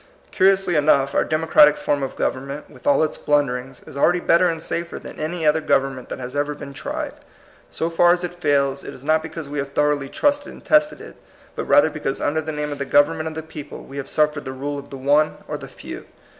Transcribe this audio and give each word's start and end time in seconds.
Curiously 0.31 0.75
enough, 0.75 1.13
our 1.13 1.23
democratic 1.23 1.77
form 1.77 2.01
of 2.01 2.15
government, 2.15 2.71
with 2.71 2.87
all 2.87 3.03
its 3.03 3.19
blunderings, 3.19 3.83
is 3.85 3.95
already 3.95 4.19
better 4.19 4.49
and 4.49 4.59
safer 4.59 4.97
than 4.97 5.19
any 5.19 5.45
other 5.45 5.61
government 5.61 6.09
that 6.09 6.17
has 6.17 6.35
ever 6.35 6.55
been 6.55 6.73
tried. 6.73 7.13
Scf 7.71 7.93
far 7.93 8.11
as 8.11 8.23
it 8.23 8.33
fails, 8.33 8.83
it 8.83 8.95
is 8.95 9.05
not 9.05 9.21
because 9.21 9.47
we 9.47 9.59
have 9.59 9.73
thoroughly 9.73 10.09
trusted 10.09 10.51
and 10.53 10.65
tested 10.65 11.01
it, 11.01 11.17
but 11.55 11.65
rather 11.65 11.91
because 11.91 12.19
under 12.19 12.41
the 12.41 12.51
name 12.51 12.71
of 12.71 12.79
the 12.79 12.85
government 12.85 13.27
of 13.27 13.35
the 13.35 13.43
people 13.43 13.83
we 13.83 13.97
have 13.97 14.09
suffered 14.09 14.43
the 14.43 14.53
rule 14.53 14.79
of 14.79 14.89
the 14.89 14.97
one 14.97 15.37
or 15.47 15.55
the 15.55 15.67
few. 15.67 16.07